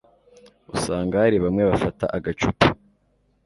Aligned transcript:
usanga 0.75 1.13
hari 1.23 1.37
bamwe 1.43 1.63
bafata 1.69 2.05
agacupa 2.17 2.65